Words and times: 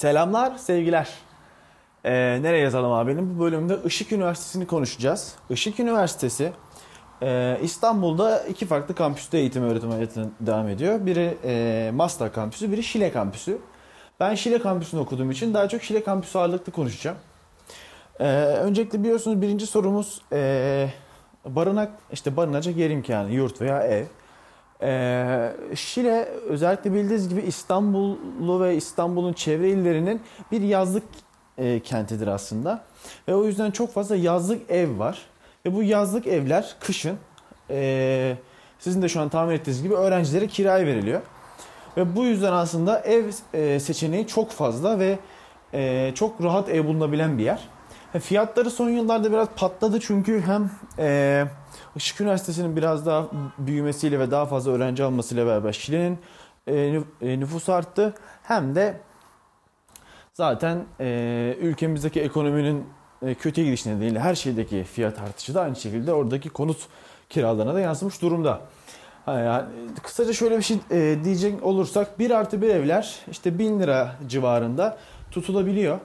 Selamlar, 0.00 0.56
sevgiler. 0.56 1.08
Ee, 2.04 2.12
nereye 2.42 2.62
yazalım 2.62 2.92
abi? 2.92 3.12
Benim 3.12 3.36
bu 3.36 3.42
bölümde 3.42 3.78
Işık 3.84 4.12
Üniversitesi'ni 4.12 4.66
konuşacağız. 4.66 5.34
Işık 5.50 5.80
Üniversitesi 5.80 6.52
e, 7.22 7.58
İstanbul'da 7.62 8.46
iki 8.46 8.66
farklı 8.66 8.94
kampüste 8.94 9.38
eğitim 9.38 9.62
öğretim 9.62 9.90
hayatına 9.90 10.26
devam 10.40 10.68
ediyor. 10.68 11.06
Biri 11.06 11.38
e, 11.44 11.90
Maslak 11.94 12.34
kampüsü, 12.34 12.72
biri 12.72 12.82
Şile 12.82 13.12
kampüsü. 13.12 13.58
Ben 14.20 14.34
Şile 14.34 14.58
kampüsünü 14.58 15.00
okuduğum 15.00 15.30
için 15.30 15.54
daha 15.54 15.68
çok 15.68 15.82
Şile 15.82 16.04
kampüsü 16.04 16.38
ağırlıklı 16.38 16.72
konuşacağım. 16.72 17.16
Ee, 18.20 18.24
öncelikle 18.42 18.98
biliyorsunuz 18.98 19.42
birinci 19.42 19.66
sorumuz 19.66 20.22
e, 20.32 20.90
barınak, 21.44 21.90
işte 22.12 22.36
barınacak 22.36 22.76
yer 22.76 22.90
imkanı, 22.90 23.30
yurt 23.30 23.60
veya 23.60 23.82
ev. 23.82 24.04
Ee, 24.82 25.52
Şile 25.74 26.24
özellikle 26.24 26.92
bildiğiniz 26.92 27.28
gibi 27.28 27.40
İstanbullu 27.40 28.60
ve 28.60 28.76
İstanbul'un 28.76 29.32
çevre 29.32 29.70
illerinin 29.70 30.22
bir 30.52 30.60
yazlık 30.60 31.02
e, 31.58 31.80
kentidir 31.80 32.26
aslında. 32.26 32.84
Ve 33.28 33.34
o 33.34 33.44
yüzden 33.44 33.70
çok 33.70 33.92
fazla 33.92 34.16
yazlık 34.16 34.70
ev 34.70 34.98
var. 34.98 35.18
Ve 35.66 35.74
bu 35.74 35.82
yazlık 35.82 36.26
evler 36.26 36.76
kışın 36.80 37.18
e, 37.70 38.36
sizin 38.78 39.02
de 39.02 39.08
şu 39.08 39.20
an 39.20 39.28
tahmin 39.28 39.54
ettiğiniz 39.54 39.82
gibi 39.82 39.94
öğrencilere 39.94 40.46
kiraya 40.46 40.86
veriliyor. 40.86 41.20
Ve 41.96 42.16
bu 42.16 42.24
yüzden 42.24 42.52
aslında 42.52 43.00
ev 43.00 43.24
e, 43.54 43.80
seçeneği 43.80 44.26
çok 44.26 44.50
fazla 44.50 44.98
ve 44.98 45.18
e, 45.74 46.12
çok 46.14 46.42
rahat 46.42 46.68
ev 46.68 46.86
bulunabilen 46.86 47.38
bir 47.38 47.44
yer. 47.44 47.68
Fiyatları 48.20 48.70
son 48.70 48.88
yıllarda 48.88 49.32
biraz 49.32 49.48
patladı 49.56 50.00
çünkü 50.00 50.40
hem 50.40 50.70
e, 50.98 51.44
Işık 51.96 52.20
Üniversitesi'nin 52.20 52.76
biraz 52.76 53.06
daha 53.06 53.26
büyümesiyle 53.58 54.18
ve 54.18 54.30
daha 54.30 54.46
fazla 54.46 54.72
öğrenci 54.72 55.04
almasıyla 55.04 55.46
beraber 55.46 55.72
Şile'nin 55.72 56.18
e, 56.66 57.00
e, 57.22 57.40
nüfusu 57.40 57.72
arttı. 57.72 58.14
Hem 58.42 58.74
de 58.74 59.00
zaten 60.32 60.84
e, 61.00 61.56
ülkemizdeki 61.60 62.20
ekonominin 62.20 62.84
kötü 63.38 63.62
gidişi 63.64 63.88
nedeniyle 63.88 64.20
her 64.20 64.34
şeydeki 64.34 64.84
fiyat 64.84 65.18
artışı 65.20 65.54
da 65.54 65.60
aynı 65.60 65.76
şekilde 65.76 66.12
oradaki 66.12 66.48
konut 66.48 66.78
kiralarına 67.28 67.74
da 67.74 67.80
yansımış 67.80 68.22
durumda. 68.22 68.60
Yani 69.26 69.64
kısaca 70.02 70.32
şöyle 70.32 70.58
bir 70.58 70.62
şey 70.62 70.78
diyecek 71.24 71.62
olursak 71.62 72.18
1 72.18 72.30
artı 72.30 72.62
1 72.62 72.68
evler 72.68 73.18
işte 73.30 73.58
1000 73.58 73.80
lira 73.80 74.16
civarında 74.26 74.98
tutulabiliyor. 75.30 75.98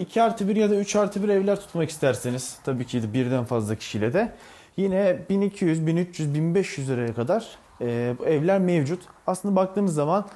2 0.00 0.22
artı 0.22 0.48
1 0.48 0.56
ya 0.56 0.70
da 0.70 0.74
3 0.74 0.96
artı 0.96 1.22
1 1.22 1.28
evler 1.28 1.60
tutmak 1.60 1.90
isterseniz 1.90 2.58
tabii 2.64 2.86
ki 2.86 3.02
de 3.02 3.12
birden 3.12 3.44
fazla 3.44 3.74
kişiyle 3.74 4.12
de 4.12 4.32
Yine 4.78 5.18
1200, 5.28 5.86
1300, 5.86 6.34
1500 6.34 6.88
liraya 6.90 7.14
kadar 7.14 7.46
e, 7.80 8.14
bu 8.18 8.26
evler 8.26 8.60
mevcut. 8.60 9.02
Aslında 9.26 9.56
baktığımız 9.56 9.94
zaman 9.94 10.26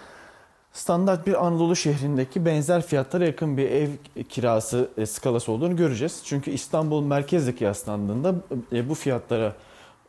standart 0.72 1.26
bir 1.26 1.46
Anadolu 1.46 1.76
şehrindeki 1.76 2.44
benzer 2.46 2.82
fiyatlara 2.82 3.24
yakın 3.24 3.56
bir 3.56 3.70
ev 3.70 3.88
kirası 4.28 4.90
e, 4.98 5.06
skalası 5.06 5.52
olduğunu 5.52 5.76
göreceğiz. 5.76 6.22
Çünkü 6.24 6.50
İstanbul 6.50 7.04
merkezle 7.04 7.54
kıyaslandığında 7.54 8.34
e, 8.72 8.88
bu 8.88 8.94
fiyatlara 8.94 9.56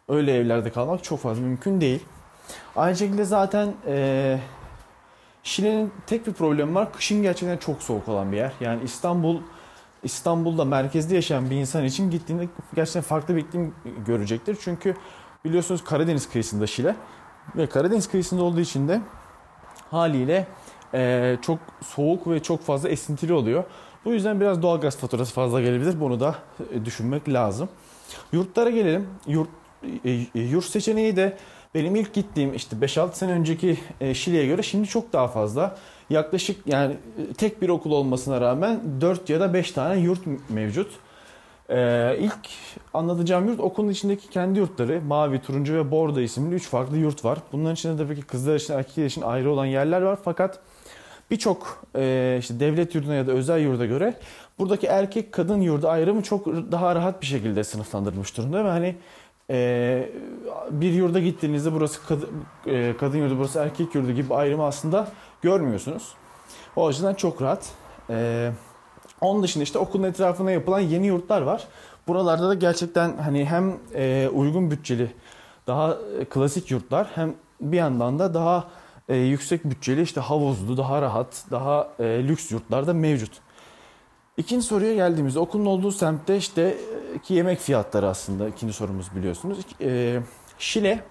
öyle 0.10 0.36
evlerde 0.36 0.70
kalmak 0.70 1.04
çok 1.04 1.20
fazla 1.20 1.42
mümkün 1.42 1.82
değil. 1.82 2.04
Aynı 2.76 2.96
şekilde 2.96 3.24
zaten 3.24 3.74
e, 3.88 4.40
Şile'nin 5.44 5.92
tek 6.08 6.28
bir 6.28 6.34
problemi 6.34 6.76
var. 6.76 6.94
Kışın 6.94 7.22
gerçekten 7.22 7.58
çok 7.58 7.84
soğuk 7.84 8.08
olan 8.08 8.32
bir 8.32 8.38
yer. 8.38 8.52
Yani 8.60 8.84
İstanbul 8.84 9.42
İstanbul'da 10.04 10.66
merkezde 10.66 11.16
yaşayan 11.16 11.50
bir 11.50 11.56
insan 11.56 11.86
için 11.86 12.12
gittiğinde 12.12 12.48
gerçekten 12.76 13.02
farklı 13.02 13.36
bir 13.36 13.42
iklim 13.42 13.76
görecektir. 14.06 14.58
Çünkü 14.62 14.96
biliyorsunuz 15.46 15.84
Karadeniz 15.84 16.30
kıyısında 16.30 16.68
Şile 16.68 16.96
ve 17.56 17.68
Karadeniz 17.68 18.08
kıyısında 18.08 18.44
olduğu 18.44 18.60
için 18.60 18.88
de 18.88 19.02
haliyle 19.92 20.48
e, 20.94 21.36
çok 21.42 21.60
soğuk 21.86 22.28
ve 22.28 22.44
çok 22.44 22.62
fazla 22.62 22.90
esintili 22.90 23.34
oluyor. 23.34 23.64
Bu 24.06 24.14
yüzden 24.14 24.42
biraz 24.42 24.62
doğalgaz 24.62 24.98
faturası 24.98 25.34
fazla 25.34 25.62
gelebilir. 25.62 26.00
Bunu 26.00 26.20
da 26.20 26.36
e, 26.74 26.86
düşünmek 26.86 27.30
lazım. 27.30 27.70
Yurtlara 28.32 28.70
gelelim. 28.70 29.08
Yurt, 29.28 29.50
e, 30.06 30.40
yurt 30.40 30.66
seçeneği 30.66 31.16
de 31.16 31.38
benim 31.76 31.96
ilk 31.96 32.14
gittiğim 32.14 32.54
işte 32.54 32.76
5-6 32.76 33.14
sene 33.14 33.32
önceki 33.32 33.80
Şile'ye 34.14 34.46
göre 34.46 34.64
şimdi 34.64 34.88
çok 34.88 35.14
daha 35.14 35.28
fazla 35.28 35.78
yaklaşık 36.10 36.68
yani 36.68 36.94
e, 36.94 37.34
tek 37.34 37.62
bir 37.62 37.70
okul 37.70 37.92
olmasına 37.92 38.42
rağmen 38.42 38.80
4 39.02 39.30
ya 39.30 39.40
da 39.40 39.54
5 39.54 39.72
tane 39.72 40.00
yurt 40.00 40.22
mevcut. 40.50 40.92
Ee, 41.70 42.18
ilk 42.20 42.50
anlatacağım 42.94 43.48
yurt 43.48 43.60
okulun 43.60 43.90
içindeki 43.90 44.30
kendi 44.30 44.60
yurtları. 44.60 45.02
Mavi, 45.02 45.42
turuncu 45.42 45.74
ve 45.74 45.92
bordo 45.92 46.20
isimli 46.20 46.56
3 46.56 46.68
farklı 46.68 46.98
yurt 46.98 47.26
var. 47.26 47.40
Bunların 47.52 47.74
içinde 47.74 48.04
tabii 48.04 48.16
ki 48.16 48.22
kızlar 48.22 48.56
için 48.56 48.74
erkekler 48.74 49.06
için 49.06 49.22
ayrı 49.22 49.52
olan 49.52 49.66
yerler 49.66 50.02
var. 50.02 50.20
Fakat 50.24 50.60
birçok 51.32 51.84
e, 51.96 52.38
işte 52.40 52.60
devlet 52.60 52.96
yurduna 52.96 53.14
ya 53.14 53.28
da 53.28 53.32
özel 53.32 53.60
yurda 53.60 53.86
göre 53.86 54.14
buradaki 54.60 54.88
erkek 54.88 55.32
kadın 55.32 55.62
yurdu 55.62 55.88
ayrımı 55.88 56.24
çok 56.24 56.46
daha 56.48 56.96
rahat 56.96 57.22
bir 57.22 57.28
şekilde 57.28 57.64
sınıflandırılmış 57.64 58.38
durumda 58.38 58.66
ve 58.66 58.70
hani 58.70 58.96
e, 59.50 60.10
bir 60.72 60.94
yurda 60.94 61.20
gittiğinizde 61.20 61.74
burası 61.74 62.08
kad, 62.08 62.20
e, 62.68 62.94
kadın 63.00 63.18
yurdu 63.18 63.36
burası 63.40 63.60
erkek 63.60 63.96
yurdu 63.96 64.12
gibi 64.12 64.34
ayrımı 64.34 64.64
aslında 64.64 65.08
görmüyorsunuz. 65.44 66.14
O 66.76 66.88
açıdan 66.88 67.14
çok 67.14 67.42
rahat. 67.42 67.72
Ee, 68.10 68.52
onun 69.22 69.44
dışında 69.44 69.64
işte 69.64 69.80
okulun 69.80 70.04
etrafına 70.04 70.52
yapılan 70.52 70.80
yeni 70.80 71.08
yurtlar 71.08 71.42
var. 71.42 71.68
Buralarda 72.08 72.50
da 72.50 72.54
gerçekten 72.54 73.18
hani 73.18 73.46
hem 73.46 73.78
e, 73.96 74.30
uygun 74.34 74.72
bütçeli 74.72 75.12
daha 75.68 75.98
e, 76.20 76.26
klasik 76.26 76.72
yurtlar 76.72 77.08
hem 77.16 77.34
bir 77.62 77.78
yandan 77.78 78.20
da 78.20 78.34
daha 78.34 78.68
e, 79.10 79.16
yüksek 79.16 79.66
bütçeli 79.66 80.02
işte 80.02 80.22
havuzlu, 80.22 80.78
daha 80.78 81.02
rahat, 81.02 81.46
daha 81.52 81.90
e, 82.00 82.04
lüks 82.04 82.52
yurtlar 82.52 82.88
da 82.88 82.94
mevcut. 82.94 83.32
İkinci 84.38 84.66
soruya 84.66 84.96
geldiğimizde 84.96 85.40
okulun 85.40 85.66
olduğu 85.66 85.92
semtte 85.92 86.38
işte 86.38 86.78
e, 87.16 87.20
ki 87.20 87.34
yemek 87.34 87.60
fiyatları 87.60 88.08
aslında 88.08 88.48
ikinci 88.48 88.74
sorumuz 88.74 89.16
biliyorsunuz. 89.16 89.58
E, 89.82 90.20
Şile 90.60 91.04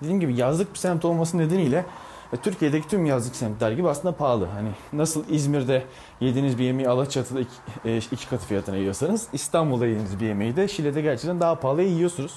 dediğim 0.00 0.20
gibi 0.20 0.36
yazlık 0.36 0.74
bir 0.74 0.78
semt 0.78 1.04
olması 1.04 1.38
nedeniyle 1.38 1.84
e, 2.32 2.36
Türkiye'deki 2.36 2.88
tüm 2.88 3.06
yazlık 3.06 3.36
semtler 3.36 3.72
gibi 3.72 3.88
aslında 3.88 4.16
pahalı. 4.16 4.46
Hani 4.46 4.68
nasıl 4.92 5.24
İzmir'de 5.28 5.82
yediğiniz 6.20 6.58
bir 6.58 6.64
yemeği 6.64 6.88
Alaçatı'da 6.88 7.40
iki, 7.40 7.52
e, 7.84 7.96
iki 7.96 8.28
katı 8.28 8.46
fiyatına 8.46 8.76
yiyorsanız 8.76 9.28
İstanbul'da 9.32 9.86
yediğiniz 9.86 10.20
bir 10.20 10.26
yemeği 10.26 10.56
de 10.56 10.68
Şile'de 10.68 11.02
gerçekten 11.02 11.40
daha 11.40 11.54
pahalı 11.54 11.82
yiyorsunuz. 11.82 12.32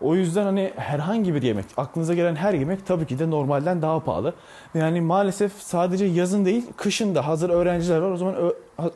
O 0.00 0.14
yüzden 0.14 0.44
hani 0.44 0.72
herhangi 0.76 1.34
bir 1.34 1.42
yemek, 1.42 1.64
aklınıza 1.76 2.14
gelen 2.14 2.36
her 2.36 2.54
yemek 2.54 2.86
tabii 2.86 3.06
ki 3.06 3.18
de 3.18 3.30
normalden 3.30 3.82
daha 3.82 4.00
pahalı. 4.00 4.34
Yani 4.74 5.00
maalesef 5.00 5.52
sadece 5.52 6.04
yazın 6.04 6.44
değil, 6.44 6.66
kışın 6.76 7.14
da 7.14 7.26
hazır 7.26 7.50
öğrenciler 7.50 7.98
var. 7.98 8.10
O 8.10 8.16
zaman 8.16 8.34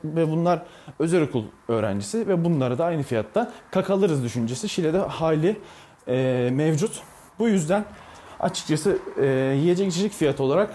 ve 0.04 0.31
bunlar 0.31 0.62
özel 0.98 1.22
okul 1.22 1.44
öğrencisi 1.69 2.28
ve 2.28 2.44
bunlara 2.44 2.78
da 2.78 2.84
aynı 2.84 3.03
fiyatta 3.03 3.53
kakalırız 3.71 4.25
düşüncesi 4.25 4.69
Şile'de 4.69 4.98
hali 4.98 5.56
e, 6.09 6.48
mevcut. 6.53 7.03
Bu 7.38 7.48
yüzden 7.48 7.84
açıkçası 8.41 8.98
e, 9.20 9.26
yiyecek 9.60 9.92
içecek 9.92 10.12
fiyatı 10.12 10.42
olarak 10.42 10.74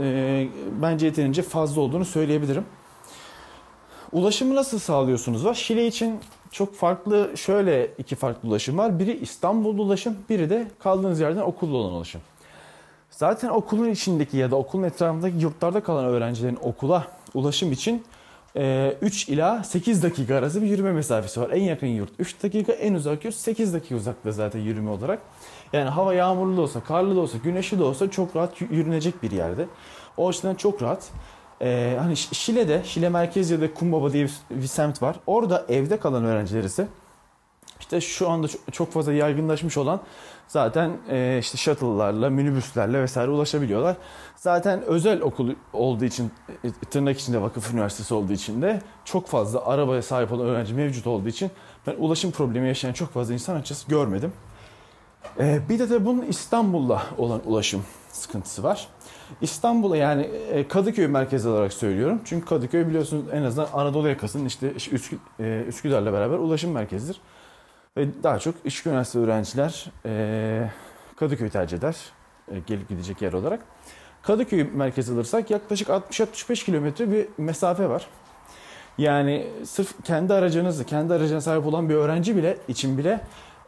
e, 0.00 0.48
bence 0.82 1.06
yeterince 1.06 1.42
fazla 1.42 1.80
olduğunu 1.80 2.04
söyleyebilirim. 2.04 2.64
Ulaşımı 4.12 4.54
nasıl 4.54 4.78
sağlıyorsunuz 4.78 5.44
var? 5.44 5.54
Şile 5.54 5.86
için 5.86 6.20
çok 6.50 6.74
farklı 6.74 7.30
şöyle 7.36 7.90
iki 7.98 8.16
farklı 8.16 8.48
ulaşım 8.48 8.78
var. 8.78 8.98
Biri 8.98 9.18
İstanbul 9.18 9.78
ulaşım, 9.78 10.16
biri 10.28 10.50
de 10.50 10.68
kaldığınız 10.78 11.20
yerden 11.20 11.40
okulla 11.40 11.76
olan 11.76 11.92
ulaşım. 11.92 12.20
Zaten 13.10 13.48
okulun 13.48 13.90
içindeki 13.90 14.36
ya 14.36 14.50
da 14.50 14.56
okulun 14.56 14.82
etrafındaki 14.82 15.36
yurtlarda 15.36 15.82
kalan 15.82 16.04
öğrencilerin 16.04 16.58
okula 16.62 17.06
ulaşım 17.34 17.72
için 17.72 18.04
3 18.56 19.28
ila 19.28 19.64
8 19.64 20.02
dakika 20.02 20.36
arası 20.36 20.62
bir 20.62 20.66
yürüme 20.66 20.92
mesafesi 20.92 21.40
var. 21.40 21.50
En 21.50 21.62
yakın 21.62 21.86
yurt 21.86 22.10
3 22.18 22.42
dakika, 22.42 22.72
en 22.72 22.94
uzak 22.94 23.24
yurt 23.24 23.34
8 23.34 23.74
dakika 23.74 23.96
uzakta 23.96 24.32
zaten 24.32 24.60
yürüme 24.60 24.90
olarak. 24.90 25.18
Yani 25.72 25.88
hava 25.88 26.14
yağmurlu 26.14 26.56
da 26.56 26.60
olsa, 26.60 26.80
karlı 26.80 27.16
da 27.16 27.20
olsa, 27.20 27.38
güneşli 27.38 27.78
de 27.78 27.82
olsa 27.82 28.10
çok 28.10 28.36
rahat 28.36 28.60
yürünecek 28.60 29.22
bir 29.22 29.30
yerde. 29.30 29.66
O 30.16 30.28
açıdan 30.28 30.54
çok 30.54 30.82
rahat. 30.82 31.10
Ee, 31.62 31.96
hani 32.00 32.16
Şile'de, 32.16 32.82
Şile 32.84 33.08
merkez 33.08 33.50
ya 33.50 33.60
da 33.60 33.74
Kumbaba 33.74 34.12
diye 34.12 34.26
bir 34.50 34.66
semt 34.66 35.02
var. 35.02 35.16
Orada 35.26 35.64
evde 35.68 35.96
kalan 35.96 36.24
öğrenciler 36.24 36.64
ise 36.64 36.86
işte 37.96 38.12
şu 38.12 38.30
anda 38.30 38.46
çok 38.72 38.92
fazla 38.92 39.12
yaygınlaşmış 39.12 39.76
olan 39.76 40.00
zaten 40.48 40.90
e, 41.10 41.38
işte 41.40 41.58
shuttle'larla, 41.58 42.30
minibüslerle 42.30 43.02
vesaire 43.02 43.30
ulaşabiliyorlar. 43.30 43.96
Zaten 44.36 44.82
özel 44.82 45.20
okul 45.20 45.50
olduğu 45.72 46.04
için, 46.04 46.32
e, 46.64 46.70
tırnak 46.90 47.18
içinde 47.18 47.42
vakıf 47.42 47.72
üniversitesi 47.72 48.14
olduğu 48.14 48.32
için 48.32 48.62
de 48.62 48.82
çok 49.04 49.26
fazla 49.26 49.66
arabaya 49.66 50.02
sahip 50.02 50.32
olan 50.32 50.46
öğrenci 50.46 50.74
mevcut 50.74 51.06
olduğu 51.06 51.28
için 51.28 51.50
ben 51.86 51.94
ulaşım 51.98 52.30
problemi 52.30 52.68
yaşayan 52.68 52.92
çok 52.92 53.08
fazla 53.08 53.34
insan 53.34 53.54
açıkçası 53.54 53.88
görmedim. 53.88 54.32
E, 55.38 55.60
bir 55.68 55.78
de 55.78 55.90
de 55.90 56.06
bunun 56.06 56.22
İstanbul'la 56.22 57.02
olan 57.18 57.40
ulaşım 57.46 57.82
sıkıntısı 58.12 58.62
var. 58.62 58.88
İstanbul'a 59.40 59.96
yani 59.96 60.22
e, 60.22 60.68
Kadıköy 60.68 61.06
merkezi 61.06 61.48
olarak 61.48 61.72
söylüyorum. 61.72 62.20
Çünkü 62.24 62.46
Kadıköy 62.46 62.86
biliyorsunuz 62.86 63.24
en 63.32 63.42
azından 63.42 63.68
Anadolu 63.72 64.08
yakasının 64.08 64.44
işte 64.44 64.72
Üsküdar'la 65.68 66.12
beraber 66.12 66.38
ulaşım 66.38 66.70
merkezidir. 66.70 67.20
Ve 67.96 68.22
daha 68.22 68.38
çok 68.38 68.54
Işık 68.64 68.86
Üniversitesi 68.86 69.24
öğrenciler 69.24 69.86
e, 70.06 70.70
Kadıköy 71.16 71.48
tercih 71.48 71.78
eder. 71.78 71.96
E, 72.52 72.58
gelip 72.66 72.88
gidecek 72.88 73.22
yer 73.22 73.32
olarak. 73.32 73.60
Kadıköy 74.22 74.64
merkez 74.74 75.10
alırsak 75.10 75.50
yaklaşık 75.50 75.88
60-65 75.88 76.64
kilometre 76.64 77.12
bir 77.12 77.26
mesafe 77.38 77.88
var. 77.88 78.06
Yani 78.98 79.46
sırf 79.64 80.04
kendi 80.04 80.34
aracınızı, 80.34 80.84
kendi 80.84 81.14
aracına 81.14 81.40
sahip 81.40 81.66
olan 81.66 81.88
bir 81.88 81.94
öğrenci 81.94 82.36
bile 82.36 82.58
için 82.68 82.98
bile 82.98 83.20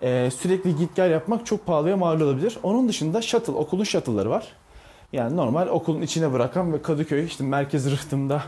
e, 0.02 0.30
sürekli 0.30 0.76
git 0.76 0.96
gel 0.96 1.10
yapmak 1.10 1.46
çok 1.46 1.66
pahalıya 1.66 1.96
mal 1.96 2.20
olabilir. 2.20 2.58
Onun 2.62 2.88
dışında 2.88 3.22
shuttle, 3.22 3.52
okulun 3.52 3.84
shuttle'ları 3.84 4.30
var. 4.30 4.52
Yani 5.12 5.36
normal 5.36 5.66
okulun 5.68 6.02
içine 6.02 6.32
bırakan 6.32 6.72
ve 6.72 6.82
Kadıköy 6.82 7.24
işte 7.24 7.44
merkez 7.44 7.90
rıhtımda 7.90 8.42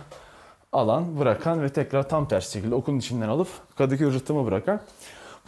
alan 0.73 1.19
bırakan 1.21 1.63
ve 1.63 1.69
tekrar 1.69 2.09
tam 2.09 2.29
tersi 2.29 2.53
şekilde 2.53 2.75
okulun 2.75 2.99
içinden 2.99 3.29
alıp 3.29 3.49
Kadıköy 3.77 4.13
rıhtımı 4.13 4.47
bırakan. 4.47 4.81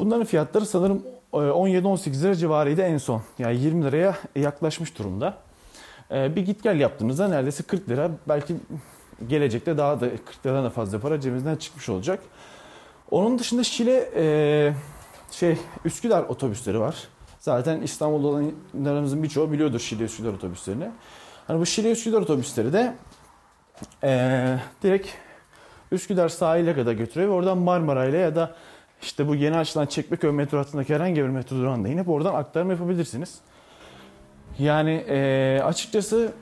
Bunların 0.00 0.24
fiyatları 0.24 0.66
sanırım 0.66 1.02
17-18 1.32 2.22
lira 2.22 2.34
civarıydı 2.34 2.82
en 2.82 2.98
son. 2.98 3.22
Yani 3.38 3.60
20 3.60 3.84
liraya 3.84 4.16
yaklaşmış 4.36 4.98
durumda. 4.98 5.38
E, 6.10 6.36
bir 6.36 6.42
git 6.42 6.62
gel 6.62 6.80
yaptığınızda 6.80 7.28
neredeyse 7.28 7.62
40 7.62 7.88
lira 7.88 8.10
belki 8.28 8.56
gelecekte 9.28 9.78
daha 9.78 10.00
da 10.00 10.10
40 10.10 10.46
liradan 10.46 10.64
da 10.64 10.70
fazla 10.70 10.98
para 10.98 11.20
cebimizden 11.20 11.56
çıkmış 11.56 11.88
olacak. 11.88 12.22
Onun 13.10 13.38
dışında 13.38 13.64
Şile 13.64 14.10
e, 14.16 14.74
şey 15.30 15.56
Üsküdar 15.84 16.22
otobüsleri 16.22 16.80
var. 16.80 17.08
Zaten 17.38 17.80
İstanbul'da 17.80 18.28
olanlarımızın 18.28 19.22
birçoğu 19.22 19.52
biliyordur 19.52 19.80
Şile 19.80 20.04
Üsküdar 20.04 20.32
otobüslerini. 20.32 20.90
Hani 21.46 21.60
bu 21.60 21.66
Şile 21.66 21.90
Üsküdar 21.90 22.20
otobüsleri 22.20 22.72
de 22.72 22.94
e, 24.04 24.58
direkt 24.82 25.08
Üsküdar 25.92 26.28
sahile 26.28 26.74
kadar 26.74 26.92
götürüyor 26.92 27.30
ve 27.30 27.34
oradan 27.34 27.58
Marmara 27.58 28.06
ile 28.06 28.18
ya 28.18 28.36
da 28.36 28.54
işte 29.02 29.28
bu 29.28 29.34
yeni 29.34 29.56
açılan 29.56 29.86
Çekmeköy 29.86 30.30
metro 30.30 30.58
hattındaki 30.58 30.94
herhangi 30.94 31.16
bir 31.16 31.28
metro 31.28 31.56
durağında 31.56 31.88
inip 31.88 32.08
oradan 32.08 32.34
aktarma 32.34 32.72
yapabilirsiniz. 32.72 33.38
Yani 34.58 35.04
e, 35.08 35.60
açıkçası 35.64 36.32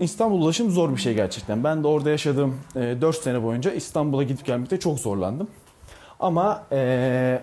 İstanbul 0.00 0.42
ulaşım 0.42 0.70
zor 0.70 0.92
bir 0.92 1.00
şey 1.00 1.14
gerçekten. 1.14 1.64
Ben 1.64 1.82
de 1.82 1.88
orada 1.88 2.10
yaşadığım 2.10 2.60
e, 2.76 2.80
4 3.00 3.16
sene 3.16 3.42
boyunca 3.42 3.72
İstanbul'a 3.72 4.22
gidip 4.22 4.44
gelmekte 4.44 4.80
çok 4.80 4.98
zorlandım. 4.98 5.48
Ama 6.20 6.62
e, 6.72 7.40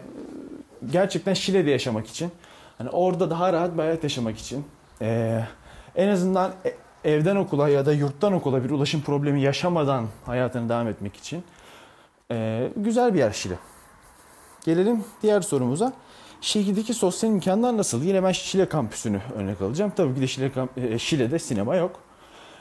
gerçekten 0.92 1.34
Şile'de 1.34 1.72
yaşamak 1.72 2.08
için, 2.08 2.32
hani 2.78 2.90
orada 2.90 3.30
daha 3.30 3.54
rahat 3.54 3.74
bir 3.74 3.80
hayat 3.80 4.04
yaşamak 4.04 4.38
için, 4.38 4.66
e, 5.02 5.40
en 5.96 6.08
azından 6.08 6.52
e, 6.66 6.74
evden 7.12 7.36
okula 7.36 7.70
ya 7.70 7.86
da 7.86 7.94
yurttan 7.94 8.34
okula 8.34 8.64
bir 8.64 8.70
ulaşım 8.70 9.02
problemi 9.02 9.42
yaşamadan 9.42 10.08
hayatını 10.26 10.70
devam 10.70 10.88
etmek 10.88 11.16
için 11.16 11.44
e, 12.32 12.70
güzel 12.76 13.14
bir 13.14 13.20
yer 13.20 13.32
Şile. 13.32 13.56
Gelelim 14.66 15.04
diğer 15.22 15.42
sorumuza. 15.42 15.94
Şehirdeki 16.42 16.94
sosyal 16.94 17.32
imkanlar 17.32 17.78
nasıl? 17.78 18.04
Yine 18.04 18.24
ben 18.24 18.32
Şile 18.32 18.70
kampüsünü 18.70 19.22
örnek 19.36 19.62
alacağım. 19.62 19.92
Tabii 19.96 20.16
ki 20.16 20.22
de 20.22 20.28
Şile, 20.28 20.52
e, 20.78 21.00
Şile'de 21.00 21.40
sinema 21.40 21.76
yok. 21.76 22.00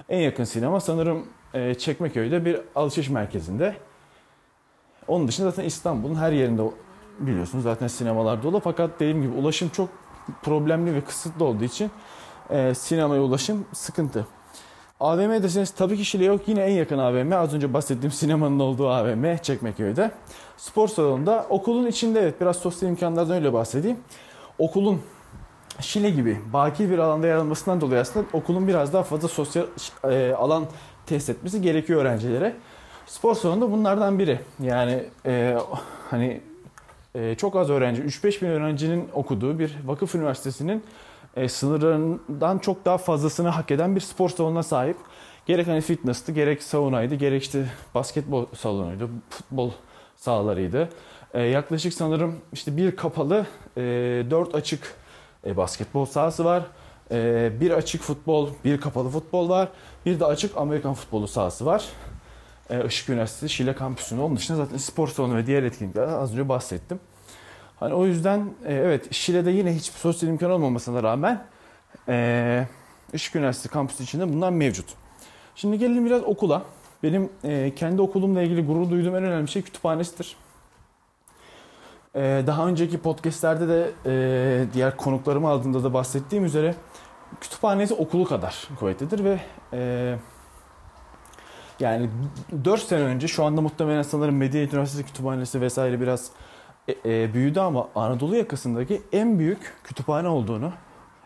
En 0.09 0.19
yakın 0.19 0.45
sinema 0.45 0.81
sanırım 0.81 1.27
e, 1.55 1.75
Çekmeköy'de 1.75 2.45
bir 2.45 2.61
alışveriş 2.75 3.11
merkezinde. 3.11 3.77
Onun 5.09 5.29
dışında 5.29 5.51
zaten 5.51 5.65
İstanbul'un 5.65 6.15
her 6.15 6.33
yerinde 6.33 6.63
biliyorsunuz 7.21 7.65
zaten 7.65 7.87
sinemalar 7.87 8.43
dolu. 8.43 8.61
Fakat 8.61 8.91
dediğim 9.01 9.23
gibi 9.23 9.37
ulaşım 9.37 9.69
çok 9.69 9.89
problemli 10.43 10.95
ve 10.95 11.01
kısıtlı 11.01 11.45
olduğu 11.45 11.65
için 11.65 11.91
e, 12.51 12.75
sinemaya 12.75 13.23
ulaşım 13.23 13.65
sıkıntı. 13.73 14.27
AVM 15.03 15.43
deseniz 15.43 15.71
tabii 15.71 15.97
ki 15.97 16.05
Şile 16.05 16.25
yok. 16.25 16.49
Yine 16.49 16.63
en 16.63 16.73
yakın 16.73 16.99
AVM 16.99 17.33
az 17.33 17.55
önce 17.55 17.75
bahsettiğim 17.75 18.13
sinemanın 18.13 18.59
olduğu 18.59 18.89
AVM 18.89 19.37
Çekmeköy'de. 19.43 20.11
Spor 20.57 20.89
salonunda 20.89 21.47
okulun 21.49 21.87
içinde 21.87 22.21
evet 22.21 22.41
biraz 22.41 22.57
sosyal 22.57 22.91
imkanlardan 22.91 23.37
öyle 23.37 23.53
bahsedeyim. 23.53 23.97
Okulun 24.59 25.03
Şile 25.81 26.11
gibi 26.11 26.41
baki 26.53 26.91
bir 26.91 26.99
alanda 26.99 27.27
yer 27.27 27.37
almasından 27.37 27.81
dolayı 27.81 28.01
aslında 28.01 28.27
okulun 28.33 28.69
biraz 28.69 28.93
daha 28.93 29.03
fazla 29.03 29.29
sosyal 29.29 29.67
e, 30.05 30.33
alan 30.33 30.67
test 31.07 31.31
etmesi 31.31 31.63
gerekiyor 31.63 32.01
öğrencilere. 32.01 32.57
Spor 33.07 33.35
salonu 33.35 33.61
da 33.61 33.73
bunlardan 33.73 34.19
biri. 34.19 34.41
Yani 34.61 35.05
e, 35.27 35.59
hani 36.11 36.41
e, 37.15 37.35
çok 37.35 37.57
az 37.57 37.71
öğrenci, 37.71 38.03
3-5 38.03 38.43
bin 38.43 38.49
öğrencinin 38.49 39.09
okuduğu 39.13 39.59
bir 39.59 39.79
vakıf 39.85 40.15
üniversitesinin 40.15 40.85
e, 41.37 41.49
sınırlarından 41.49 42.59
çok 42.59 42.85
daha 42.85 42.99
fazlasını 42.99 43.49
hak 43.49 43.71
eden 43.71 43.97
bir 43.97 44.01
spor 44.01 44.29
salonuna 44.29 44.63
sahip. 44.63 44.97
Gerek 45.47 45.69
hani 45.69 45.81
fitness'tı, 45.81 46.33
gerek 46.33 46.63
saunaydı, 46.63 47.15
gerek 47.15 47.43
işte 47.43 47.67
basketbol 47.95 48.47
salonuydu, 48.55 49.11
futbol 49.31 49.71
sahalarıydı. 50.17 50.89
E, 51.35 51.43
yaklaşık 51.43 51.95
sanırım 51.95 52.37
işte 52.53 52.77
bir 52.77 52.97
kapalı, 52.97 53.47
e, 53.77 53.81
dört 54.31 54.55
açık 54.55 54.95
e, 55.47 55.57
basketbol 55.57 56.05
sahası 56.05 56.45
var. 56.45 56.63
E, 57.11 57.51
bir 57.61 57.71
açık 57.71 58.03
futbol, 58.03 58.49
bir 58.65 58.81
kapalı 58.81 59.09
futbol 59.09 59.49
var. 59.49 59.69
Bir 60.07 60.21
de 60.21 60.25
açık 60.25 60.57
Amerikan 60.57 60.95
futbolu 60.95 61.29
sahası 61.29 61.67
var. 61.67 61.85
E, 62.71 62.87
Işık 62.87 63.09
Üniversitesi 63.09 63.55
Şile 63.55 63.75
kampüsünün 63.75 64.21
onun 64.21 64.37
dışında 64.37 64.57
zaten 64.57 64.77
spor 64.77 65.09
salonu 65.09 65.37
ve 65.37 65.47
diğer 65.47 65.63
etkinlikler 65.63 66.03
az 66.03 66.33
önce 66.33 66.49
bahsettim. 66.49 67.01
Hani 67.83 67.95
o 67.95 68.07
yüzden 68.07 68.41
e, 68.65 68.75
evet 68.75 69.13
Şile'de 69.15 69.51
yine 69.51 69.75
hiçbir 69.75 69.99
sosyal 69.99 70.33
imkan 70.33 70.51
olmamasına 70.51 71.03
rağmen 71.03 71.45
e, 72.09 72.67
Işık 73.13 73.37
Üniversitesi 73.37 73.69
kampüsü 73.69 74.03
içinde 74.03 74.33
bunlar 74.33 74.51
mevcut. 74.51 74.87
Şimdi 75.55 75.79
gelelim 75.79 76.07
biraz 76.07 76.23
okula. 76.23 76.63
Benim 77.03 77.31
e, 77.45 77.75
kendi 77.75 78.03
okulumla 78.03 78.43
ilgili 78.43 78.67
gurur 78.67 78.91
duyduğum 78.91 79.17
en 79.17 79.25
önemli 79.25 79.49
şey 79.49 79.63
kütüphanesidir. 79.63 80.37
E, 82.15 82.45
daha 82.47 82.67
önceki 82.67 82.99
podcastlerde 82.99 83.69
de 83.69 83.91
e, 84.07 84.73
diğer 84.73 84.97
konuklarımı 84.97 85.49
aldığımda 85.49 85.85
da 85.85 85.95
bahsettiğim 85.95 86.45
üzere 86.45 86.75
kütüphanesi 87.41 87.95
okulu 87.95 88.25
kadar 88.25 88.69
kuvvetlidir 88.79 89.25
ve 89.25 89.41
e, 89.73 90.15
yani 91.81 92.11
4 92.65 92.81
sene 92.81 93.03
önce 93.03 93.29
şu 93.29 93.45
anda 93.45 93.61
muhtemelen 93.61 94.03
sanırım 94.03 94.37
Medeniyet 94.37 94.73
Üniversitesi 94.73 95.07
Kütüphanesi 95.07 95.61
vesaire 95.61 96.01
biraz 96.01 96.31
e, 96.89 96.95
e, 97.05 97.35
büyüdü 97.35 97.61
ama 97.61 97.89
Anadolu 97.95 98.37
yakasındaki 98.37 99.03
en 99.13 99.39
büyük 99.39 99.75
kütüphane 99.85 100.29
olduğunu, 100.29 100.73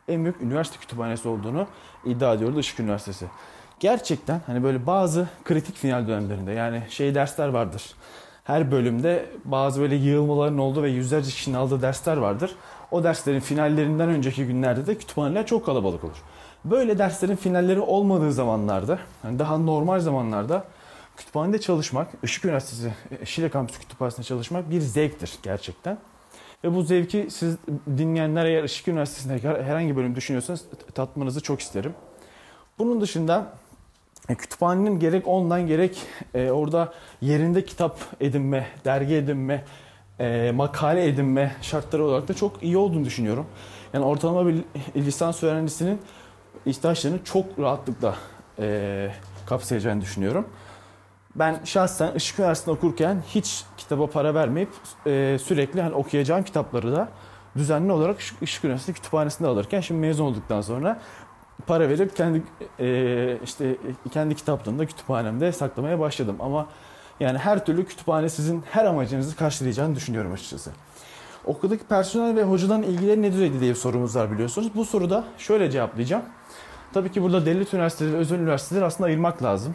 en 0.08 0.24
büyük 0.24 0.42
üniversite 0.42 0.78
kütüphanesi 0.78 1.28
olduğunu 1.28 1.66
iddia 2.04 2.34
ediyordu 2.34 2.60
Işık 2.60 2.80
Üniversitesi. 2.80 3.26
Gerçekten 3.80 4.40
hani 4.46 4.62
böyle 4.62 4.86
bazı 4.86 5.28
kritik 5.44 5.76
final 5.76 6.08
dönemlerinde 6.08 6.52
yani 6.52 6.82
şey 6.88 7.14
dersler 7.14 7.48
vardır. 7.48 7.94
Her 8.44 8.70
bölümde 8.70 9.26
bazı 9.44 9.80
böyle 9.80 9.94
yığılmaların 9.94 10.58
olduğu 10.58 10.82
ve 10.82 10.90
yüzlerce 10.90 11.30
kişinin 11.30 11.56
aldığı 11.56 11.82
dersler 11.82 12.16
vardır. 12.16 12.56
O 12.90 13.04
derslerin 13.04 13.40
finallerinden 13.40 14.08
önceki 14.08 14.46
günlerde 14.46 14.86
de 14.86 14.98
kütüphaneler 14.98 15.46
çok 15.46 15.66
kalabalık 15.66 16.04
olur. 16.04 16.22
Böyle 16.64 16.98
derslerin 16.98 17.36
finalleri 17.36 17.80
olmadığı 17.80 18.32
zamanlarda, 18.32 18.98
yani 19.24 19.38
daha 19.38 19.58
normal 19.58 20.00
zamanlarda 20.00 20.64
kütüphanede 21.16 21.60
çalışmak, 21.60 22.08
Işık 22.22 22.44
Üniversitesi 22.44 22.92
Şile 23.24 23.48
Kampüsü 23.48 23.80
Kütüphanesi'nde 23.80 24.26
çalışmak 24.26 24.70
bir 24.70 24.80
zevktir 24.80 25.38
gerçekten. 25.42 25.98
Ve 26.64 26.74
bu 26.74 26.82
zevki 26.82 27.26
siz 27.30 27.56
dinleyenler 27.98 28.44
eğer 28.44 28.64
Işık 28.64 28.88
Üniversitesi'nde 28.88 29.64
herhangi 29.64 29.96
bölüm 29.96 30.14
düşünüyorsanız 30.14 30.64
tatmanızı 30.94 31.40
çok 31.40 31.60
isterim. 31.60 31.94
Bunun 32.78 33.00
dışında 33.00 33.52
e, 34.28 34.34
kütüphanenin 34.34 34.98
gerek 34.98 35.28
online 35.28 35.62
gerek 35.62 36.02
e, 36.34 36.50
orada 36.50 36.92
yerinde 37.20 37.64
kitap 37.64 37.98
edinme, 38.20 38.66
dergi 38.84 39.14
edinme, 39.14 39.64
e, 40.20 40.52
makale 40.54 41.08
edinme 41.08 41.56
şartları 41.62 42.04
olarak 42.04 42.28
da 42.28 42.34
çok 42.34 42.62
iyi 42.62 42.76
olduğunu 42.76 43.04
düşünüyorum. 43.04 43.46
Yani 43.92 44.04
ortalama 44.04 44.46
bir 44.46 44.64
lisans 44.96 45.42
öğrencisinin 45.42 46.00
ihtiyaçlarını 46.66 47.24
çok 47.24 47.58
rahatlıkla 47.58 48.16
e, 48.58 49.10
kapsayacağını 49.46 50.00
düşünüyorum. 50.00 50.48
Ben 51.38 51.60
şahsen 51.64 52.12
Işık 52.14 52.38
Üniversitesi'nde 52.38 52.76
okurken 52.76 53.22
hiç 53.28 53.64
kitaba 53.76 54.06
para 54.06 54.34
vermeyip 54.34 54.68
e, 55.06 55.38
sürekli 55.42 55.82
hani 55.82 55.94
okuyacağım 55.94 56.42
kitapları 56.42 56.92
da 56.92 57.08
düzenli 57.56 57.92
olarak 57.92 58.16
Işık 58.42 58.64
Üniversitesi 58.64 58.96
kütüphanesinde 58.96 59.48
alırken 59.48 59.80
şimdi 59.80 60.00
mezun 60.00 60.24
olduktan 60.24 60.60
sonra 60.60 61.00
para 61.66 61.88
verip 61.88 62.16
kendi 62.16 62.42
e, 62.80 63.38
işte 63.44 63.76
kendi 64.12 64.34
kitaplığımda 64.34 64.86
kütüphanemde 64.86 65.52
saklamaya 65.52 66.00
başladım 66.00 66.36
ama 66.40 66.66
yani 67.20 67.38
her 67.38 67.64
türlü 67.64 67.86
kütüphane 67.86 68.28
sizin 68.28 68.64
her 68.70 68.84
amacınızı 68.84 69.36
karşılayacağını 69.36 69.94
düşünüyorum 69.94 70.32
açıkçası. 70.32 70.70
Okuldaki 71.44 71.84
personel 71.84 72.36
ve 72.36 72.42
hocaların 72.42 72.82
ilgileri 72.82 73.22
ne 73.22 73.32
düzeyde 73.32 73.60
diye 73.60 73.74
sorumuz 73.74 74.16
var 74.16 74.32
biliyorsunuz. 74.32 74.70
Bu 74.74 74.84
soruda 74.84 75.24
şöyle 75.38 75.70
cevaplayacağım. 75.70 76.22
Tabii 76.92 77.12
ki 77.12 77.22
burada 77.22 77.46
devlet 77.46 77.74
üniversiteleri 77.74 78.14
ve 78.14 78.16
özel 78.16 78.38
üniversiteleri 78.38 78.84
aslında 78.84 79.06
ayırmak 79.06 79.42
lazım. 79.42 79.74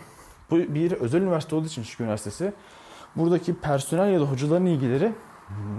Bu 0.51 0.57
bir 0.57 0.91
özel 0.91 1.21
üniversite 1.21 1.55
olduğu 1.55 1.67
için 1.67 1.81
Işık 1.81 2.01
Üniversitesi. 2.01 2.53
Buradaki 3.15 3.53
personel 3.53 4.13
ya 4.13 4.19
da 4.19 4.23
hocaların 4.23 4.65
ilgileri 4.65 5.11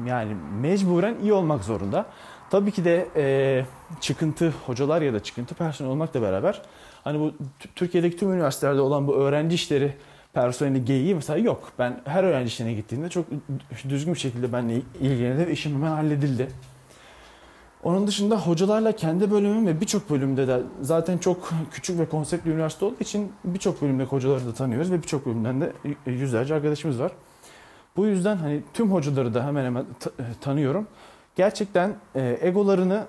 yani 0.07 0.37
mecburen 0.61 1.17
iyi 1.23 1.33
olmak 1.33 1.65
zorunda. 1.65 2.07
Tabii 2.51 2.71
ki 2.71 2.85
de 2.85 3.09
e, 3.17 3.65
çıkıntı 4.01 4.53
hocalar 4.67 5.03
ya 5.03 5.15
da 5.15 5.23
çıkıntı 5.23 5.55
personel 5.55 5.93
olmakla 5.93 6.23
beraber 6.23 6.63
hani 7.05 7.21
bu 7.21 7.33
Türkiye'deki 7.77 8.17
tüm 8.17 8.33
üniversitelerde 8.33 8.81
olan 8.81 9.07
bu 9.07 9.15
öğrenci 9.15 9.55
işleri 9.55 9.95
personeli 10.33 10.85
geyiği 10.85 11.15
mesela 11.15 11.39
yok. 11.39 11.73
Ben 11.79 12.01
her 12.05 12.25
öğrenci 12.25 12.49
işine 12.49 12.73
gittiğimde 12.73 13.09
çok 13.09 13.27
düzgün 13.89 14.15
bir 14.15 14.19
şekilde 14.19 14.53
benimle 14.53 14.83
ilgilendi 15.01 15.47
ve 15.47 15.53
işim 15.53 15.75
hemen 15.75 15.91
halledildi. 15.91 16.49
Onun 17.83 18.07
dışında 18.07 18.37
hocalarla 18.37 18.93
kendi 18.93 19.31
bölümüm 19.31 19.67
ve 19.67 19.81
birçok 19.81 20.11
bölümde 20.11 20.49
de 20.49 20.61
zaten 20.81 21.19
çok 21.19 21.51
küçük 21.71 21.99
ve 21.99 22.09
konseptli 22.09 22.51
üniversite 22.51 22.85
olduğu 22.85 23.01
için 23.01 23.33
birçok 23.45 23.83
bölümde 23.83 24.05
hocaları 24.05 24.47
da 24.47 24.55
tanıyoruz 24.55 24.91
ve 24.91 25.03
birçok 25.03 25.27
bölümden 25.27 25.61
de 25.61 25.73
yüzlerce 26.07 26.55
arkadaşımız 26.55 27.01
var. 27.01 27.13
Bu 27.97 28.07
yüzden 28.07 28.37
hani 28.37 28.63
tüm 28.75 28.93
hocaları 28.93 29.35
da 29.35 29.47
hemen 29.47 29.65
hemen 29.65 29.85
tanıyorum. 30.41 30.87
Gerçekten 31.37 31.95
e, 32.15 32.39
egolarını 32.41 33.07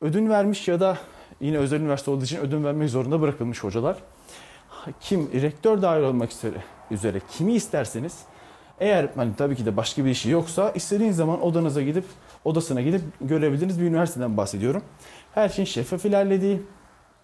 ödün 0.00 0.28
vermiş 0.28 0.68
ya 0.68 0.80
da 0.80 0.98
yine 1.40 1.58
özel 1.58 1.80
üniversite 1.80 2.10
olduğu 2.10 2.24
için 2.24 2.38
ödün 2.38 2.64
vermek 2.64 2.90
zorunda 2.90 3.20
bırakılmış 3.20 3.64
hocalar. 3.64 3.96
Kim 5.00 5.30
rektör 5.32 5.82
dahil 5.82 6.02
olmak 6.02 6.30
üzere 6.90 7.20
kimi 7.30 7.52
isterseniz 7.52 8.18
eğer 8.80 9.08
hani 9.16 9.36
tabii 9.36 9.56
ki 9.56 9.66
de 9.66 9.76
başka 9.76 10.04
bir 10.04 10.10
işi 10.10 10.30
yoksa 10.30 10.70
istediğiniz 10.70 11.16
zaman 11.16 11.42
odanıza 11.42 11.82
gidip 11.82 12.04
odasına 12.44 12.80
gidip 12.80 13.00
görebildiğiniz 13.20 13.80
bir 13.80 13.86
üniversiteden 13.86 14.36
bahsediyorum. 14.36 14.82
Her 15.34 15.48
şeyin 15.48 15.66
şeffaf 15.66 16.04
ilerlediği 16.04 16.62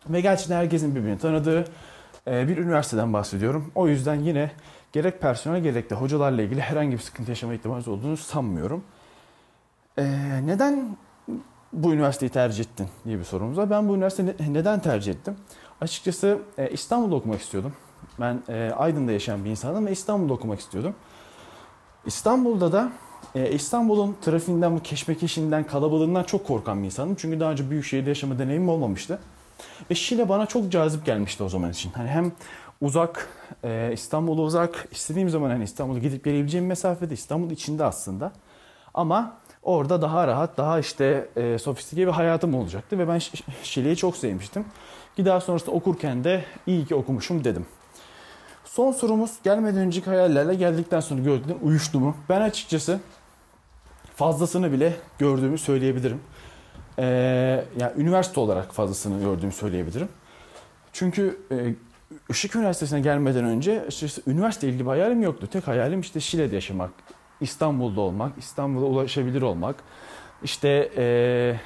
ve 0.08 0.20
gerçekten 0.20 0.56
herkesin 0.56 0.94
birbirini 0.94 1.18
tanıdığı 1.18 1.64
e, 2.26 2.48
bir 2.48 2.56
üniversiteden 2.56 3.12
bahsediyorum. 3.12 3.72
O 3.74 3.88
yüzden 3.88 4.14
yine 4.14 4.50
gerek 4.92 5.20
personel 5.20 5.62
gerek 5.62 5.90
de 5.90 5.94
hocalarla 5.94 6.42
ilgili 6.42 6.60
herhangi 6.60 6.92
bir 6.92 6.98
sıkıntı 6.98 7.30
yaşama 7.30 7.54
ihtimaliniz 7.54 7.88
olduğunu 7.88 8.16
sanmıyorum. 8.16 8.84
Ee, 9.98 10.40
neden 10.46 10.96
bu 11.72 11.92
üniversiteyi 11.92 12.30
tercih 12.30 12.64
ettin 12.64 12.88
diye 13.04 13.18
bir 13.18 13.24
sorumuz 13.24 13.58
var. 13.58 13.70
Ben 13.70 13.88
bu 13.88 13.94
üniversiteyi 13.94 14.54
neden 14.54 14.80
tercih 14.80 15.12
ettim? 15.12 15.36
Açıkçası 15.80 16.38
e, 16.58 16.70
İstanbul'da 16.70 17.14
okumak 17.14 17.40
istiyordum. 17.40 17.72
Ben 18.20 18.42
e, 18.48 18.70
Aydın'da 18.76 19.12
yaşayan 19.12 19.44
bir 19.44 19.50
insanım 19.50 19.86
ve 19.86 19.92
İstanbul'da 19.92 20.32
okumak 20.32 20.60
istiyordum. 20.60 20.94
İstanbul'da 22.06 22.72
da 22.72 22.92
e, 23.34 23.50
İstanbul'un 23.50 24.16
trafiğinden, 24.22 24.76
bu 24.76 24.82
keşmekeşinden, 24.82 25.64
kalabalığından 25.64 26.22
çok 26.22 26.46
korkan 26.46 26.80
bir 26.80 26.86
insanım. 26.86 27.14
Çünkü 27.14 27.40
daha 27.40 27.50
önce 27.52 27.70
büyük 27.70 27.84
şehirde 27.84 28.08
yaşama 28.08 28.38
deneyimim 28.38 28.68
olmamıştı. 28.68 29.18
Ve 29.90 29.94
Şile 29.94 30.28
bana 30.28 30.46
çok 30.46 30.72
cazip 30.72 31.06
gelmişti 31.06 31.42
o 31.42 31.48
zaman 31.48 31.70
için. 31.70 31.90
Hani 31.92 32.08
hem 32.08 32.32
uzak, 32.80 33.28
e, 33.64 33.90
İstanbul'a 33.92 34.42
uzak, 34.42 34.88
istediğim 34.90 35.28
zaman 35.30 35.50
hani 35.50 35.64
İstanbul'a 35.64 35.98
gidip 35.98 36.24
gelebileceğim 36.24 36.66
mesafede 36.66 37.14
İstanbul 37.14 37.50
içinde 37.50 37.84
aslında. 37.84 38.32
Ama 38.94 39.36
orada 39.62 40.02
daha 40.02 40.26
rahat, 40.26 40.58
daha 40.58 40.78
işte 40.78 41.28
e, 41.36 41.58
sofistike 41.58 42.06
bir 42.06 42.12
hayatım 42.12 42.54
olacaktı 42.54 42.98
ve 42.98 43.08
ben 43.08 43.20
Şile'yi 43.62 43.96
çok 43.96 44.16
sevmiştim. 44.16 44.64
Ki 45.16 45.24
daha 45.24 45.40
sonrasında 45.40 45.70
okurken 45.70 46.24
de 46.24 46.44
iyi 46.66 46.84
ki 46.86 46.94
okumuşum 46.94 47.44
dedim. 47.44 47.66
Son 48.70 48.92
sorumuz 48.92 49.30
gelmeden 49.44 49.80
önceki 49.80 50.10
hayallerle 50.10 50.54
geldikten 50.54 51.00
sonra 51.00 51.20
gördüğün 51.20 51.58
uyuştu 51.62 52.00
mu? 52.00 52.16
Ben 52.28 52.40
açıkçası 52.40 53.00
fazlasını 54.14 54.72
bile 54.72 54.96
gördüğümü 55.18 55.58
söyleyebilirim. 55.58 56.20
Ee, 56.98 57.04
yani 57.78 57.92
üniversite 57.96 58.40
olarak 58.40 58.74
fazlasını 58.74 59.24
gördüğümü 59.24 59.52
söyleyebilirim. 59.52 60.08
Çünkü 60.92 61.40
e, 61.50 61.74
Işık 62.28 62.56
Üniversitesi'ne 62.56 63.00
gelmeden 63.00 63.44
önce 63.44 63.84
açıkçası 63.86 64.30
üniversite 64.30 64.68
ilgili 64.68 64.84
bir 64.84 64.90
hayalim 64.90 65.22
yoktu. 65.22 65.46
Tek 65.52 65.68
hayalim 65.68 66.00
işte 66.00 66.20
Şile'de 66.20 66.54
yaşamak, 66.54 66.90
İstanbul'da 67.40 68.00
olmak, 68.00 68.38
İstanbul'a 68.38 68.86
ulaşabilir 68.86 69.42
olmak, 69.42 69.76
işte 70.42 70.92
e, 70.96 71.56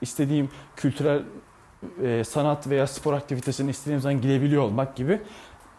istediğim 0.00 0.50
kültürel 0.76 1.22
e, 2.02 2.24
sanat 2.24 2.68
veya 2.68 2.86
spor 2.86 3.12
aktivitesine 3.12 3.70
istediğim 3.70 4.00
zaman 4.00 4.20
gidebiliyor 4.20 4.62
olmak 4.62 4.96
gibi 4.96 5.20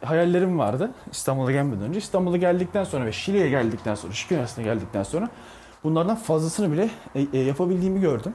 hayallerim 0.06 0.60
vardı 0.60 0.92
İstanbul'a 1.12 1.52
gelmeden 1.52 1.82
önce. 1.82 2.00
İstanbul'a 2.00 2.38
geldikten 2.38 2.84
sonra 2.84 3.06
ve 3.06 3.12
Şile'ye 3.12 3.50
geldikten 3.50 3.96
sonra, 3.96 4.14
Şık 4.14 4.32
Üniversitesi'ne 4.32 4.74
geldikten 4.74 5.04
sonra 5.04 5.30
bunlardan 5.84 6.16
fazlasını 6.16 6.72
bile 6.72 6.90
e, 7.16 7.26
e, 7.34 7.40
yapabildiğimi 7.40 8.02
gördüm. 8.02 8.34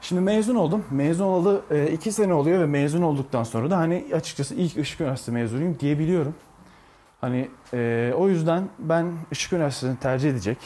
Şimdi 0.00 0.22
mezun 0.22 0.54
oldum. 0.54 0.84
Mezun 0.90 1.24
olalı 1.24 1.62
e, 1.70 1.86
iki 1.86 2.12
sene 2.12 2.34
oluyor 2.34 2.60
ve 2.60 2.66
mezun 2.66 3.02
olduktan 3.02 3.44
sonra 3.44 3.70
da 3.70 3.78
hani 3.78 4.06
açıkçası 4.14 4.54
ilk 4.54 4.76
Işık 4.76 5.00
Üniversitesi 5.00 5.32
mezunuyum 5.32 5.80
diyebiliyorum. 5.80 6.34
Hani 7.20 7.48
e, 7.74 8.12
o 8.16 8.28
yüzden 8.28 8.68
ben 8.78 9.12
Işık 9.30 9.52
Üniversitesi'ni 9.52 9.98
tercih 9.98 10.30
edecek. 10.30 10.58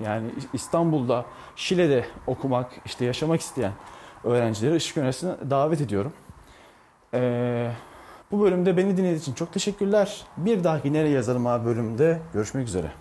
Yani 0.00 0.30
İstanbul'da, 0.52 1.24
Şile'de 1.56 2.04
okumak, 2.26 2.70
işte 2.84 3.04
yaşamak 3.04 3.40
isteyen 3.40 3.72
öğrencileri 4.24 4.76
Işık 4.76 4.96
Üniversitesi'ne 4.96 5.50
davet 5.50 5.80
ediyorum. 5.80 6.12
E, 7.14 7.70
bu 8.32 8.40
bölümde 8.40 8.76
beni 8.76 8.96
dinlediğiniz 8.96 9.22
için 9.22 9.34
çok 9.34 9.52
teşekkürler. 9.52 10.26
Bir 10.36 10.64
dahaki 10.64 10.92
Nereye 10.92 11.14
Yazarım 11.14 11.46
abi 11.46 11.66
bölümünde 11.66 12.20
görüşmek 12.32 12.68
üzere. 12.68 12.92